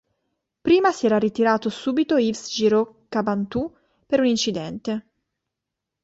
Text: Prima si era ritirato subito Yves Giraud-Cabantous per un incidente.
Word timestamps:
Prima 0.63 0.91
si 0.91 1.05
era 1.05 1.19
ritirato 1.19 1.69
subito 1.69 2.17
Yves 2.17 2.49
Giraud-Cabantous 2.49 3.69
per 4.07 4.19
un 4.21 4.25
incidente. 4.25 5.05